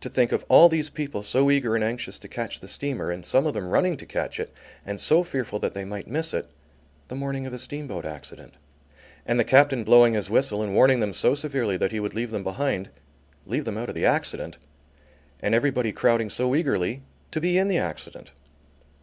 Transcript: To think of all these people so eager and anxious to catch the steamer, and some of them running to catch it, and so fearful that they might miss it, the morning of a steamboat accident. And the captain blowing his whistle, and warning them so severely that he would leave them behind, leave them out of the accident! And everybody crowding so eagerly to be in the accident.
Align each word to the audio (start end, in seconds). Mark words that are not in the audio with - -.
To 0.00 0.08
think 0.08 0.32
of 0.32 0.46
all 0.48 0.70
these 0.70 0.88
people 0.88 1.22
so 1.22 1.50
eager 1.50 1.74
and 1.74 1.84
anxious 1.84 2.18
to 2.20 2.26
catch 2.26 2.60
the 2.60 2.66
steamer, 2.66 3.10
and 3.10 3.22
some 3.22 3.46
of 3.46 3.52
them 3.52 3.68
running 3.68 3.98
to 3.98 4.06
catch 4.06 4.40
it, 4.40 4.50
and 4.86 4.98
so 4.98 5.22
fearful 5.22 5.58
that 5.58 5.74
they 5.74 5.84
might 5.84 6.08
miss 6.08 6.32
it, 6.32 6.48
the 7.08 7.14
morning 7.14 7.46
of 7.46 7.52
a 7.52 7.58
steamboat 7.58 8.06
accident. 8.06 8.54
And 9.26 9.38
the 9.38 9.44
captain 9.44 9.84
blowing 9.84 10.14
his 10.14 10.30
whistle, 10.30 10.62
and 10.62 10.74
warning 10.74 11.00
them 11.00 11.12
so 11.12 11.34
severely 11.34 11.76
that 11.76 11.92
he 11.92 12.00
would 12.00 12.14
leave 12.14 12.30
them 12.30 12.44
behind, 12.44 12.88
leave 13.44 13.66
them 13.66 13.76
out 13.76 13.90
of 13.90 13.94
the 13.94 14.06
accident! 14.06 14.56
And 15.42 15.54
everybody 15.54 15.92
crowding 15.92 16.30
so 16.30 16.54
eagerly 16.54 17.02
to 17.30 17.38
be 17.38 17.58
in 17.58 17.68
the 17.68 17.76
accident. 17.76 18.32